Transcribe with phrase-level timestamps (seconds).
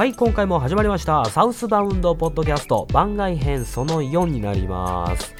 [0.00, 5.34] はい今回も始まりましたサウスバウンドポッドキャスト番外編その4になります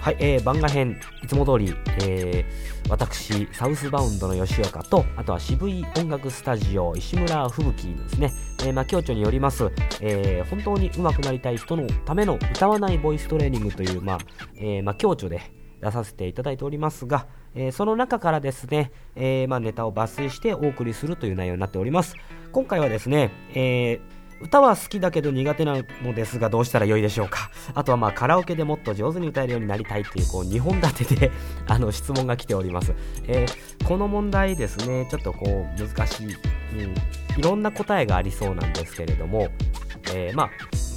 [0.00, 14.18] はい、えー、番外編いつも通り、えー、私サウスバウンドの吉岡とあとは渋い音楽スタジオ石村吹雪ですね、えー、まあ、教著によります、えー、本当に上手くなりたい人のための歌わないボイストレーニングという、まあ
[14.56, 15.42] えまあ、教著で
[15.82, 22.14] 出させていただいておりますが、えー、その中からですね、えーまあ、ネタを抜粋してお送りするという内容になっております。
[22.52, 27.50] 今回はですね、えー歌は好きだけど苦手なのですがどうしたらよいでしょうか？
[27.74, 31.32] あとはまあカラオケでもっと上手に歌えるようになりたいっていうこう2本立てで
[31.66, 32.94] あの質問が来ております、
[33.26, 39.48] えー、この問題ですねちょっとこう難しい、うん、いろんな答えがありそうなんですけれども、
[40.14, 40.50] えー、まあ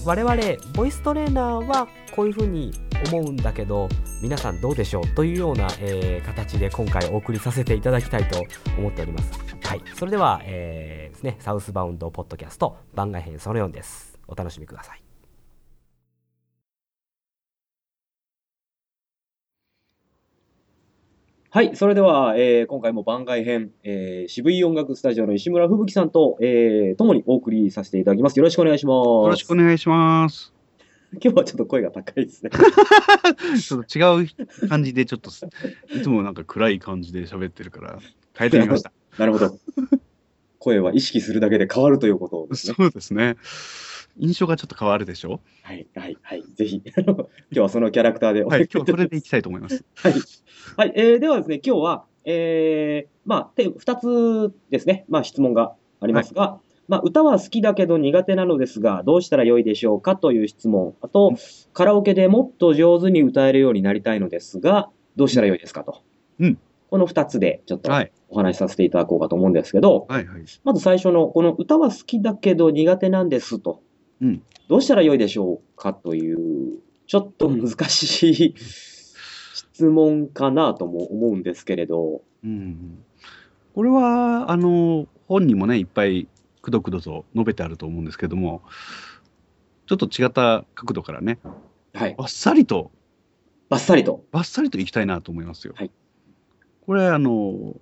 [0.05, 0.35] 我々
[0.73, 2.73] ボイストレーナーはこういうふうに
[3.11, 3.87] 思うんだけど
[4.21, 5.07] 皆さんどうでしょう？
[5.15, 8.43] というような、えー、形で今回お送りさせていただきたいと
[8.77, 9.31] 思っております。
[9.69, 14.17] はい、それでは、えー、ですね、サウスバウンドポッドキャスト番外編その4です。
[14.27, 15.03] お楽しみください。
[21.51, 21.75] はい。
[21.75, 28.39] それでは、えー、今回も番外編、えー、渋い音楽スタジオの石村吹雪さんと、えー、共にお送りさせていただきます。
[28.39, 29.05] よろしくお願いします。
[29.05, 30.51] よろしくお願いします。
[31.11, 32.49] 今日はちょっと声が高いですね。
[33.61, 35.29] ちょっと違う感じで、ちょっと、
[35.95, 37.99] いつもなんか暗い感じで喋ってるから、
[38.35, 38.91] 変えてみました。
[39.17, 39.57] なるほど。
[40.59, 42.75] 声は意識するだけで変わるということですね。
[42.77, 43.37] そうですね。
[44.17, 45.39] 印象がちょっと変わるでしょ？
[45.63, 46.43] はい、はい、はい。
[46.55, 47.15] ぜひ、今
[47.51, 49.85] 日はそのキャラクターではい、今日それでいきたいと思います。
[49.95, 50.13] はい。
[50.75, 60.95] はい、えー、ではですね、今日は、えー、まあ、二つですね、まあ質問がありますが、はいまあ、歌は好きだけど苦手なのですが、どうしたらよいでしょうかという質問。
[61.01, 61.35] あと、
[61.71, 66.01] カラオケでもっと上手に歌えるようになりたいのですが、どうしたらよいですかと。
[66.39, 66.57] うん。
[66.89, 67.91] この二つでちょっと
[68.29, 73.81] お話しさせていただこうかと思うんですけど、はいはい、まず最初の、この歌は好きだけど苦手なんですと。
[74.21, 74.43] うん。
[74.67, 82.21] どうしたらよいでしょうかという、ちょっと難しい質問かなとも思うんですけれど。
[82.43, 83.03] うん。
[83.73, 86.27] これは、あの、本にもね、いっぱい
[86.61, 88.61] くどくどと述べてあると思うんですけども、
[89.85, 91.39] ちょっと違った角度からね、
[91.93, 92.15] はい。
[92.17, 92.91] バッサリと、
[93.69, 94.25] バッサリと。
[94.31, 95.73] バッサリといきたいなと思いますよ。
[95.75, 95.91] はい。
[96.89, 97.79] これ、あの、好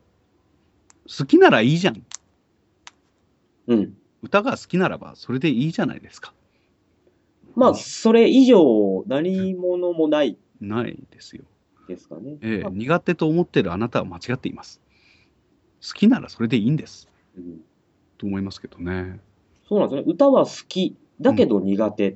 [1.26, 2.04] きならいいじゃん。
[3.68, 3.98] うん。
[4.22, 6.34] 歌が好きならば、それでいいじゃないですか。
[7.56, 10.38] まあ、それ以上、何者もない。
[10.60, 11.46] ないですよ。
[11.88, 12.36] ですかね。
[12.42, 14.82] ええ、苦手と思ってるあなたは間違っています。
[15.82, 17.08] 好きならそれでいいんです。
[17.38, 17.62] うん
[18.18, 19.22] と思いますけどね。
[19.70, 20.12] そうなんですね。
[20.12, 22.10] 歌は好き、だけど苦手。
[22.12, 22.16] う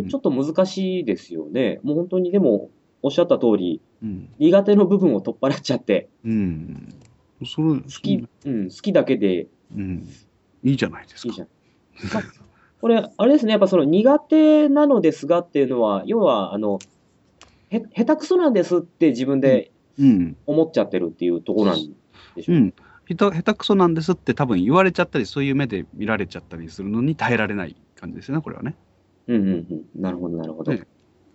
[0.00, 1.80] ん、で、ちょっと難しいですよね。
[1.82, 2.70] もう本当にでも、
[3.02, 6.94] おっしゃった通り、うん、苦手の部分を取っ払っちゃって、うん。
[7.44, 10.08] それ好き、うん、好きだけで、うん。
[10.62, 11.28] いいじゃないですか。
[11.28, 11.48] いいじゃん。
[12.12, 12.22] まあ、
[12.80, 16.78] これ、あれですね、やっぱその苦手なのですがっていうのは、要は、あの、
[17.68, 19.70] へ、下手くそなんですって自分で
[20.46, 21.94] 思っちゃってるっていうところなん
[22.34, 22.74] でしょう、うん、
[23.06, 28.76] 下手くそなんですって多分言われちゃったり、そういう目で見られちゃったりするのに耐えられない感じですね、これはね。
[29.28, 30.02] うんうんうん。
[30.02, 30.82] なるほど、なるほど、ね。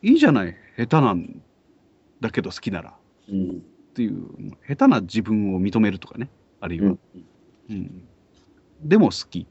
[0.01, 1.41] いいじゃない、下手なん
[2.25, 2.93] だけど好きなら。
[3.29, 3.53] うん、っ
[3.93, 4.25] ていう、
[4.67, 6.87] 下手な自分を認めるとかね、あるいは。
[6.87, 6.99] うん、
[7.69, 8.07] うん、
[8.83, 9.47] でも好き。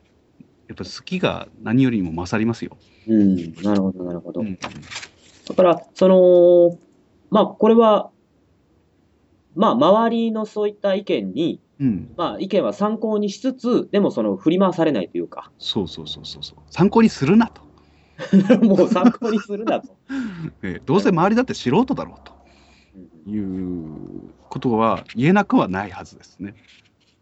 [0.66, 2.76] やっぱ好きが何よりも勝りますよ。
[3.06, 4.40] うん、なるほど、なるほど。
[4.40, 6.78] うん、だから、その、
[7.30, 8.10] まあ、これは、
[9.54, 15.50] まあ、周りのそういった意見に、うん、まあ、意見は参考にしつつ、でもその振り回されないというか。
[15.58, 16.58] そうそうそうそうそう。
[16.70, 17.62] 参考にするなと。
[18.64, 19.96] もう参考にするなと。
[20.62, 22.33] えどうせ周りだって素人だろうと
[23.26, 26.54] いうことは言えなくはないはずですね。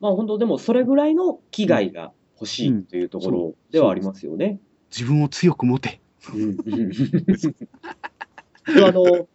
[0.00, 4.60] まあ本当でもそれぐらいの危害が欲しいというところではありますよね。
[4.90, 6.00] 自分を強く持て。
[8.66, 9.26] であの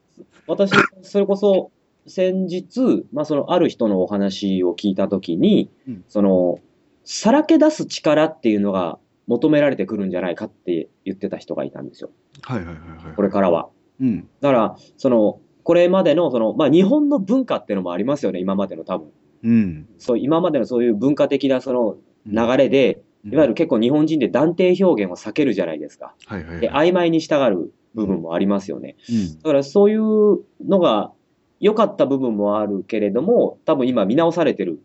[0.47, 0.71] 私、
[1.01, 1.71] それこそ
[2.07, 6.59] 先日、まあ、そのある人のお話を聞いたときに、うん、その、
[7.03, 8.97] さらけ出す力っていうのが
[9.27, 10.11] 求められてくるん。
[10.11, 11.89] じゃないかって言ってた人がいたん。
[11.89, 12.09] ですよ。
[12.41, 13.15] はいはいはい、はい。
[13.15, 13.69] これからは。
[13.99, 14.27] うん。
[14.41, 19.11] だから、その、これまでの、その、まあ、日本の文化っていうのもありますよね、今までの多分。
[19.43, 19.87] うん。
[19.97, 26.15] そう、今までのそういう文化的なその流れで、うん、いわゆる結構日本人で断定表現を避けるじゃないですか。
[26.25, 28.95] はいはい、はい、で、曖昧に従う部分もありますよね。
[29.09, 31.11] うん、だからそういうのが
[31.59, 34.79] 良かった部分もあるけれども、多分今見直されてる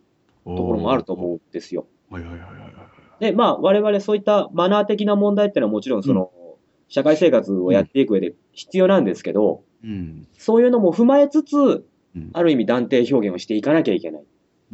[0.45, 1.87] ところもあると思うんですよ。
[2.11, 2.47] はいはいはいは
[3.21, 3.25] い。
[3.25, 6.42] で、まあ我々そういったマナー的な問題っていうのはもちろんその、うん、
[6.93, 14.23] 社会生活をやっていく上で必要なんですけど、うん、そういうのも踏まえつつ、うん、ある意味断定表現をしていかなきゃいけない。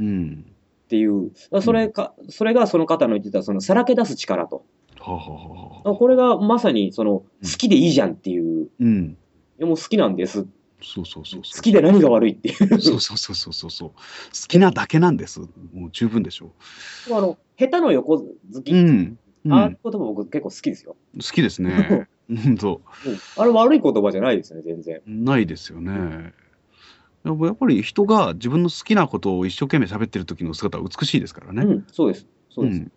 [0.00, 0.44] うん。
[0.86, 1.30] っていう、
[1.62, 4.64] それか、それがその方の言ってた、そのさらけ出す力と。
[5.00, 7.26] これがまさにその好
[7.56, 9.16] きでいいじゃんっていう、うん。
[9.58, 10.44] いやもう好きなんです。
[10.82, 11.42] そうそうそう。
[11.42, 12.80] 好きで何が悪いっていう。
[12.80, 13.88] そうそうそうそうそう。
[13.90, 13.94] 好
[14.48, 15.38] きなだけなんです。
[15.38, 16.50] もう十分でしょ
[17.12, 18.74] あの、下手の横好き、う。
[18.74, 19.18] うん。
[19.48, 20.96] うん、ああいう言葉僕結構好きですよ。
[21.14, 22.08] 好きですね。
[22.28, 22.82] 本当。
[23.06, 25.00] うんあれ悪い言葉じゃないですね、全然。
[25.06, 26.32] ないですよね。
[27.24, 31.62] やっぱり人が自分の好きなことを一生懸命喋ってる時の姿は美しいですからね。
[31.62, 32.26] うん、そうです。
[32.48, 32.78] そうです。
[32.78, 32.92] うん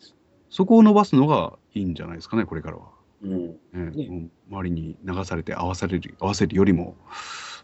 [0.52, 2.90] そこを伸ばすのがいいんじゃないですかね、これからは。
[3.24, 3.56] うん。
[3.74, 6.98] ね周りに流されて合わされる合わせるよりも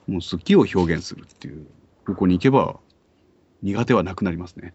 [0.08, 1.68] もう好きを表現するっていう
[2.06, 2.80] 方向に行けば
[3.62, 4.74] 苦手はなくなりますね。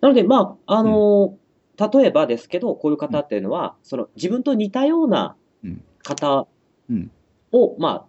[0.00, 1.41] なので、まあ、あのー
[1.90, 5.84] 例えばですけど、こういう方っていうのは、その自分と似たようなうん。
[6.02, 6.46] 方
[6.90, 7.10] うん。
[7.52, 8.06] を、まあ、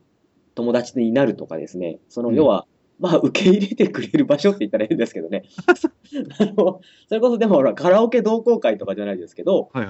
[0.56, 2.36] 友達になるとかですね、そのうん。
[2.36, 2.66] 要は、
[3.00, 5.44] まあ、受け入れてくれる場所って言ったら変ですけどね。
[6.40, 9.70] あの、それこそでもほら、カラオケ同好会とかじゃないですけど。
[9.74, 9.82] や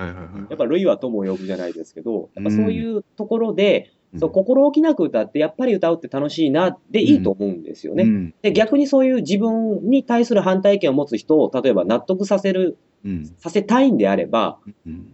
[0.54, 8.04] っぱ、ルイは友を呼ぶじゃないですけど、やっぱそういうところで、うんそう、心置きなく歌って、やっぱり歌うって楽しいな、でいいと思うんですよね。
[8.04, 15.08] うんで、逆にそういう自分に対する反対意見を持つ人を、例えば納得させる、うんさせたいんであれば、うん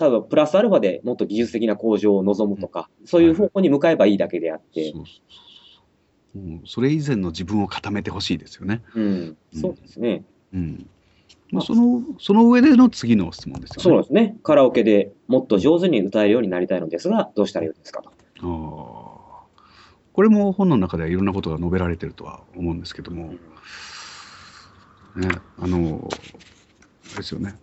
[0.00, 4.92] 例えばプラスアルファでもっと技術的な向上を望むとか、そういう方向に向かえばいいだけであって、
[6.66, 8.82] それ以前の自分を固めてほしいですよね。
[8.96, 10.24] うん、そうですね。
[10.52, 10.86] うん
[11.52, 13.82] まあ、そのその上での次の質問ですよね。
[13.82, 14.36] そうですね。
[14.42, 18.10] カラオケでもっと上手に歌えるようになりたいのですが、どうしたらいいですかと。
[18.42, 23.34] これも本の中ではいろんなことが述べられてるとは思うんですけども、
[25.16, 25.28] ね、
[25.60, 26.00] あの、
[27.06, 27.54] あれですよね。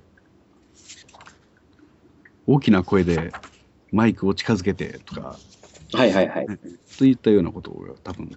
[2.47, 3.31] 大きな声で
[3.91, 5.35] マイクを近づけてとか、
[5.93, 6.47] はいはいはい。
[6.97, 8.29] といったようなことを多分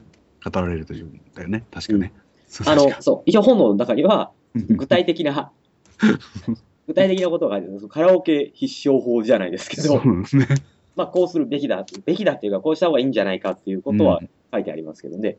[0.45, 2.13] 語られるというんだよね、確かね。
[2.49, 5.53] そうあのそう、一応本の中には、具体的な、
[6.87, 7.71] 具体的なことがある。
[7.89, 10.47] カラオケ必勝法じゃないですけど、そうですね。
[10.95, 14.21] まあ、こうするべきだ、べきだっていうか、こうした方がいいんじゃないかっていうことは
[14.53, 15.37] 書いてありますけどね。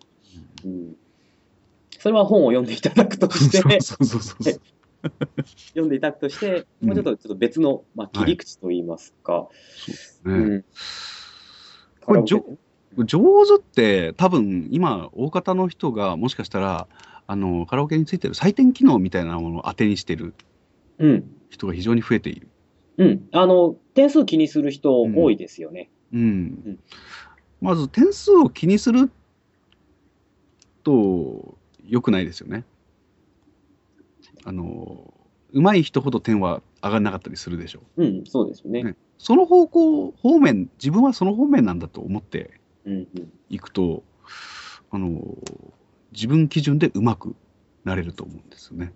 [0.65, 0.95] うん。
[1.99, 3.59] それは本を読んでいただくとして。
[5.69, 9.47] 読んでいただくとして、うんもうちょっとちょっと別の、まあ、切り口といいますか。
[10.25, 10.65] ねうん。
[12.01, 12.39] これ上
[13.45, 16.87] 手って多分今大方の人がもしかしたら
[17.25, 20.33] あのカラオケについてる採点機能みたいなものを当てにしてる
[20.99, 21.23] うん。
[21.49, 22.47] 人が非常に増えている。
[22.97, 23.27] うん。
[23.31, 25.89] あの、点数気にする人多いですよね。
[26.11, 26.79] うん
[27.59, 29.09] まず点数を気にする
[30.83, 32.65] と良くないですよね。
[34.43, 35.13] あの
[35.53, 38.03] 上手い人ほど点は上がらなかったりするでしょう。
[38.03, 38.83] うん、そうですよね。
[38.83, 43.07] ねその方向方面自分はその方面なんだと思ってうん、うん。
[43.49, 44.03] いくと
[44.91, 45.19] あの
[46.11, 47.33] 自分基準でうまく
[47.85, 48.91] なれると思うんですよね。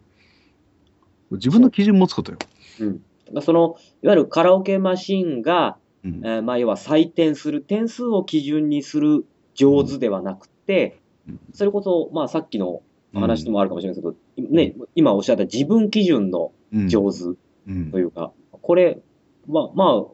[1.32, 2.38] 自分の基準持つことよ。
[2.82, 3.02] うん。
[3.34, 6.22] まあその、いわゆるカラオケマシンが、うん。
[6.24, 9.26] えーまあ、要は採点する点数を基準にする
[9.56, 11.40] 上手ではなくて、うん。
[11.54, 12.82] それこそ、まあ、さっきの
[13.14, 16.88] 話でもあるかもしれないですけど、ね、今おっしゃった自分基準のうん。
[16.88, 17.24] 上手
[17.68, 17.92] うん。
[17.92, 19.00] というか、これ
[19.48, 20.06] は、まあ、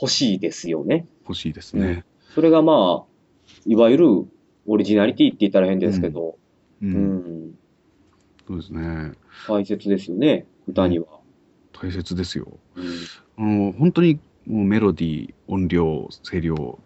[0.00, 1.06] 欲しいですよね。
[1.22, 2.04] 欲しいですね。
[2.34, 3.14] それがまあ、
[3.66, 4.08] いわゆる
[4.66, 6.36] オリジナリティって言ったら変ですけど、
[6.82, 7.46] ううん。
[7.48, 7.58] ん、
[8.46, 9.12] そうですね。
[9.48, 11.06] 大切ですよね、歌には。
[11.84, 12.48] 大切ですよ。
[12.76, 12.84] うん。
[13.36, 16.78] あの本当にもうメロディー、音量、声量、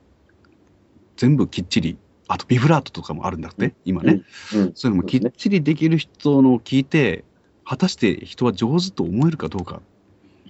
[1.16, 4.22] 全部きっちり、あとビブラートとかもあるんだって、今ね。
[4.54, 7.24] うん、そういうのもきっちりできる人のを聞いて、
[7.64, 9.82] 果たして人は上手と思えるかどうか。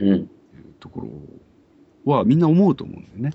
[0.00, 1.08] うん、っていうとこ
[2.06, 3.30] ろはみんな思うと思うんだよね。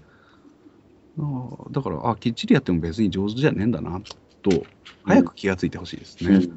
[1.19, 4.01] あーだから、あ、きっちりやっても別に上手じゃねえんだな、
[4.41, 4.65] と、
[5.03, 6.47] 早く気がついてほしいですね。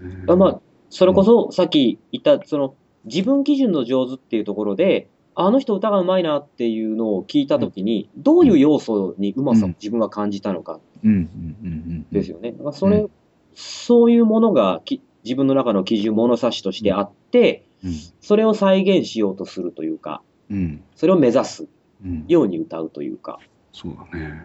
[0.00, 0.30] うん。
[0.30, 0.60] あまあ、
[0.90, 2.74] それこそさっき言った、その
[3.08, 12.06] 自分基準の上手っていうところで、あの人歌がうまいなっていうのを聞いたときに、どういう要素にうまさを自分が感じたのかうん、うん、うん、うん。
[12.10, 12.52] ですよね。
[12.52, 13.10] だからそれ、う
[13.54, 21.68] そういうものがき自分の中の基準、物差しとしてあって、うん、それを再現しようとするというか、うん、それを目指す
[22.04, 22.24] うん。
[22.28, 23.38] ように歌うというか、
[23.72, 24.42] そうだね。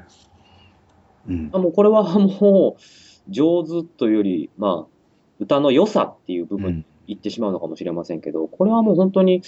[1.27, 1.57] うんあ。
[1.59, 4.93] もうこれはもう上手というより、まあ、
[5.39, 9.41] 歌の良さっていう部分うん言ってしまうのかもしれませんけど、これはもう本当に、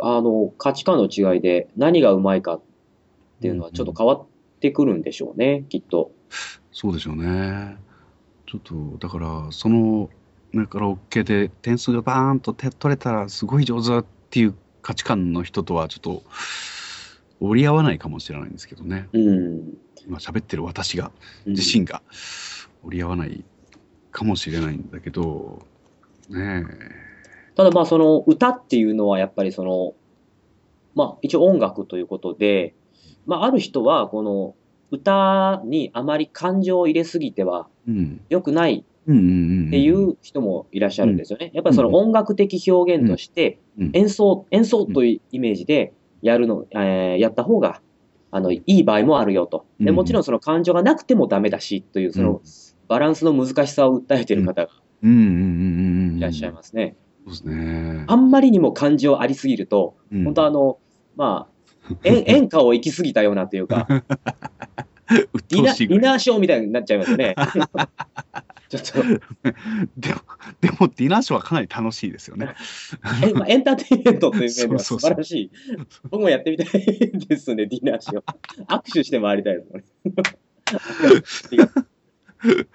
[0.00, 2.60] あの、価値観の違いで何がうまいかっ
[3.40, 4.26] ていうのはちょっと変わっ
[4.60, 6.10] てくるんでしょうね、きっと。
[6.72, 7.76] そうでしょうね。
[8.46, 10.08] ちょっと、だから、その、
[10.54, 16.22] だから、OK で点数がバーンと手取れたらすごい上手だっていう価値観の人とはちょっと
[17.40, 19.08] 折り合わないかもしれないんですけどね。
[19.12, 19.76] うん。
[20.06, 21.10] 今喋ってる私が、
[21.46, 22.02] うん自身が
[22.84, 23.44] 折り合わない
[24.12, 25.66] かもしれないんだけど、
[26.28, 26.64] ね
[27.54, 29.94] ただまあその歌っていうのはやっぱりその、
[30.94, 32.74] まあ、一応音楽ということで、
[33.26, 34.54] まあ、ある人は、この
[34.90, 38.20] 歌にあまり感情を入れすぎてはうん。
[38.28, 38.84] 良くない。
[39.08, 41.52] っていう人もいらっしゃるんですよね。
[41.54, 45.92] やっぱりその音楽的表現としてうん、演奏、演奏というイメージで
[46.22, 47.80] やるの、えーやった方が、
[48.32, 49.64] あの、いい場合もあるよと。
[49.78, 52.40] で、うんもちろんその感情がなくてもダメだし、という、その、
[52.88, 54.72] バランスの難しさを訴えている方が
[55.06, 56.18] うんうんうんうんうん。
[56.18, 56.96] いらっしゃいますね。
[57.24, 58.04] そうですね。
[58.08, 60.78] あんまりにも感情ありすぎると、うん本当あの、
[61.16, 63.86] まあ、演 演歌を行き過ぎたようなというか、
[65.32, 67.34] 鬱ディナディナーショーみたいになっちゃいますよね。
[68.68, 69.00] ちょっと、
[69.96, 70.20] でも、
[70.60, 72.48] でもディナーショーはかなり楽しいですよね。
[73.22, 75.50] えまあ、エンターテインメントという面では素そうそうそう晴らしい。
[76.10, 76.82] 僕もやってみたい
[77.28, 78.22] ですね、ディナーショー。
[78.66, 79.82] 握手して回りたいですね。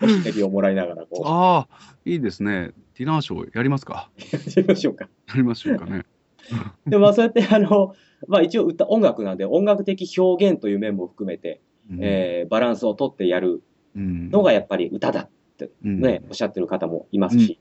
[0.01, 2.71] おひねりをもらいながら、こああ、いいですね。
[2.97, 4.09] ディナーショーやりますか？
[4.17, 5.07] う、やってみましょうか。
[5.29, 6.05] やりましょうかね。
[6.87, 7.93] でも、まあ、そうやって、あの、
[8.27, 13.61] まあ、一応歌、音楽なんで、音楽的表現という面も含めて、うんえーバランスをとってやる
[13.95, 17.59] うんのがやっぱり歌だってうんね、おっしゃってる方もいますうんし、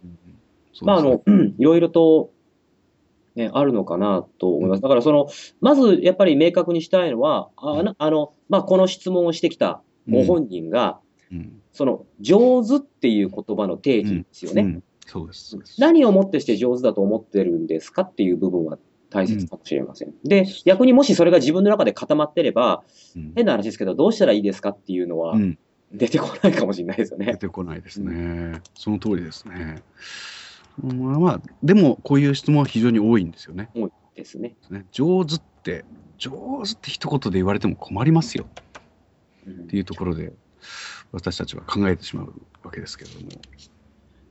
[0.83, 2.31] まあ、あの、うんいろいろと、
[3.35, 4.83] ね、あるのかなと思います。
[4.83, 5.29] だから、その、
[5.61, 10.99] まず、やっぱり明確にしたいのは、あなあの、まあ、この質問をしてきたご本人が、
[11.31, 14.63] うんその、上手っていう言葉の定義ですよね。
[14.63, 15.51] うんそうです。
[15.51, 18.79] そうです何をもってして上手だと思ってるんですかっていう部分は
[19.11, 20.15] 大切かもしれません。
[20.23, 22.85] で、逆にもしそれが自分の中で固まってれば、
[23.17, 25.59] うん変な話ですけど、どうしたらいいですかっていうのはうん
[25.93, 27.37] 出てこないかもしれないですよね出。
[27.37, 28.61] てこないですね。
[28.75, 29.83] その通りですね。
[30.81, 33.69] まあまあ、でも、こういう質問は非常に多いんですよね。
[33.75, 34.55] 多いですね。
[34.71, 35.85] ね上手って、
[36.17, 36.31] 上
[36.65, 38.47] 手って一言で言われても困りますよ
[39.47, 40.33] うんっていうところで、
[41.13, 43.27] 私たちは考えてしまうわけですけれども。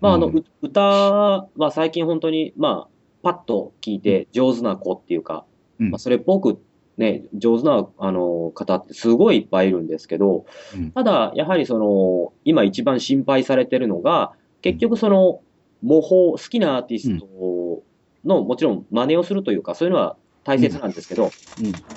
[0.02, 0.38] まあ、あの、うん。
[0.38, 2.90] う歌は最近本当に、まあ、
[3.22, 5.46] パッと聞いて上手な子っていうか、
[5.80, 5.92] うん。
[5.92, 6.62] まあ、それっぽく
[6.98, 10.46] ね、上手な、あの、方ってすごいいっぱいいるんですけど、
[10.76, 10.92] うん。
[10.92, 15.42] ただ、やはりその、今一番心配されてるのが、結局その、
[15.82, 17.84] 模倣、好きなアーティスト
[18.26, 21.32] の、もちろん真似をするというか、そういうのは大切なんですけど、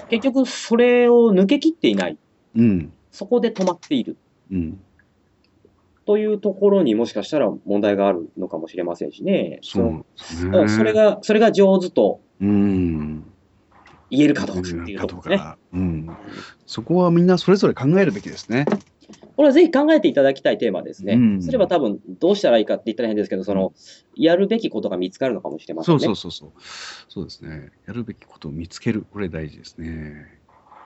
[0.09, 2.19] 結局それを抜け切っていない。
[2.55, 2.93] うん。
[3.13, 3.17] うん。
[3.17, 4.17] そこで止まっている。
[4.51, 4.81] うん。
[6.05, 9.61] というところにもしかしたら問題があるのかもしれませんしね。
[9.63, 10.05] そうね。
[10.53, 13.25] うんそれが、それが上手とうん。
[14.11, 15.43] 言えるかどうかっていうかところね。
[15.73, 16.17] うん。
[16.67, 18.67] そこはみんなそれぞれ考えるべきですね。
[19.37, 21.15] これはぜひ考えていただきたいテーマですね。
[21.15, 23.73] うんすれば多分どうしたらいいかって言ったら変ですけど、その、
[24.15, 26.05] やるべきことが見つかるのかもしれませんね。
[26.05, 26.61] そうそうそうそう。
[27.09, 27.71] そうですね。
[27.87, 29.07] やるべきことを見つける。
[29.11, 30.27] これ大事ですね。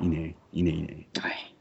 [0.00, 0.36] いいね。
[0.52, 1.08] いいね、いいね。
[1.18, 1.55] はい。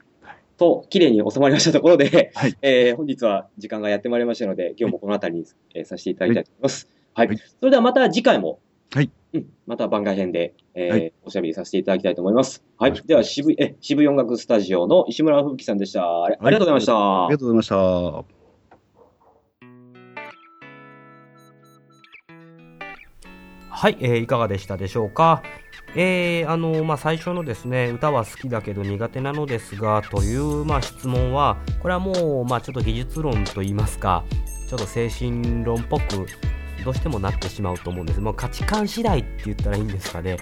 [0.56, 6.88] と、綺麗に収まりましたところで、はいえー本日は時間がやってまいりましたので、今日もこの辺りに、えーさせていただきたいと思います。
[7.14, 7.28] はい。
[7.28, 8.60] はいそれではまた次回も、
[8.92, 12.64] はいうん、また番外編で、えーはいおしゃべりさせていただきたいと思います。
[12.78, 12.92] はい。
[12.92, 16.24] では、渋い、え、渋い音楽スタジオの石村吹雪さんでした。
[16.24, 17.24] ありがとうございました。
[17.26, 17.68] ありがとうございまし
[18.28, 18.35] た。
[23.78, 25.42] はい、えーいかがでしたでしょうか？
[25.94, 34.24] えーあのまあ、最初のですね歌は好きだけど苦手なのですがという、まあ、質問はこれはもう、まあ、ちょっと技術論といいますか
[34.66, 36.26] ちょっと精神論っぽく
[36.84, 40.38] どうしてもなってしまうと思うんです、まあ、価値観次第って言ったらいいんですかね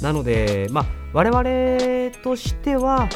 [0.00, 3.08] なので、まあ、我々としては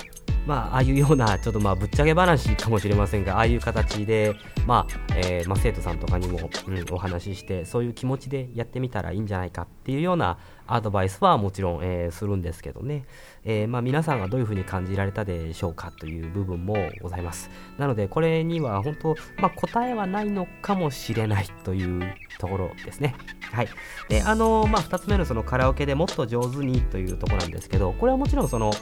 [0.50, 4.35] まあ、ああいうような、ちょっとまあ、ぶっちゃけ話かもしれませんが、ああいう形で、
[4.66, 13.04] まあ、えーまあ、生徒さんとかにも、うん、お話しして、そういう気持ちでやってみたらいいんじゃないかっていうようなアドバイスはもちろん、えーするんですけどね、
[13.45, 17.49] えーまあ、皆さんがどういうふうに感じられたでしょうかという部分もございます。
[17.78, 23.14] なので、これには本当、まあ、答えはないのかもしれないというところですね。
[23.52, 23.69] はい。
[24.09, 28.73] で、あのまあ、2つ目のそのカラオケでもっと上手にというところなんですけど、これはもちろんその、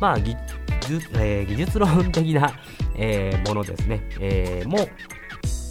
[0.00, 0.36] まあ、技
[0.88, 2.52] 術えー技術論的な、
[2.96, 4.78] えーものですね、えーも、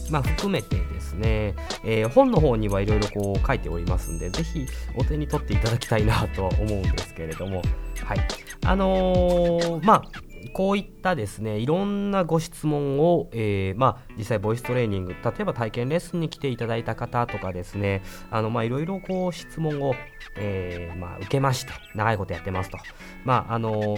[0.09, 4.65] まあ、含めてですね、えー本の方にはいろいろこう書いておりますんで、ぜひ
[4.95, 7.61] お手に取っていただきたいなとは思うんですけれども、
[8.03, 8.19] はい。
[8.65, 10.03] あのーまあ、
[10.49, 19.95] こういったですね、いろんなご質問を、えーまあ、実際ボイストレーニング、例えば体験レッスンに来ていただいた方とかですね、あの、まあ、いろいろこう質問を、
[20.35, 22.77] えーまあ、受けまして、長いことやってますと。
[23.23, 23.97] まあ、あの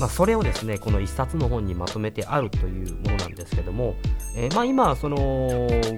[0.00, 3.94] まあ、それをですねこの一冊の本にまとめてあるというものなんですけども、
[4.36, 5.16] えーまあ、今その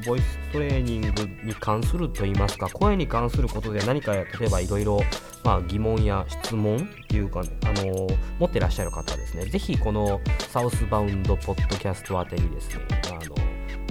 [0.07, 1.09] ボイストレーニング
[1.45, 5.01] に関するといいますか声に関することで何か例えばいろいろ
[5.45, 9.47] ま疑問や質問っていうか、ね、あのー持ってらっしゃる方はですね。
[9.47, 10.21] ぜひこの
[10.51, 13.35] サウスバウンドポッドキャスト宛てにですね、ああの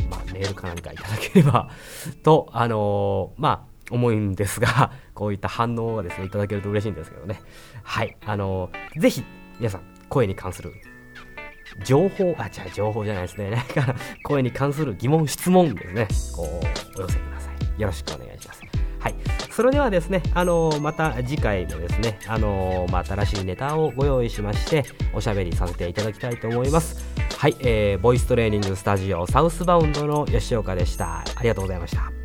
[0.09, 1.69] まあ、メールか何かいただければ
[2.23, 7.39] と、あのまあ思うんですが、こういった反応をですねいただけると嬉しいんですけどね。
[7.83, 8.15] はい。
[8.25, 9.23] あのぜひ
[9.59, 9.81] 皆さん
[10.13, 10.75] 声に関する
[11.83, 13.49] 情報あじゃあ情報じゃないですね。
[13.49, 16.07] なんか声に関する疑問質問ですね。
[16.35, 16.61] こ
[16.95, 17.81] うお寄せください。
[17.81, 18.61] よろしくお願いします。
[18.99, 19.15] はい。
[19.49, 27.03] それではですねあのまた次回もですねあのまあ、新しいネタをご用意しましておしゃべりさせていただきたいと思います。
[27.39, 31.23] はい、えー、ボイストレーニングスタジオサウスバウンドの吉岡でした。
[31.35, 32.22] ありがとうございました。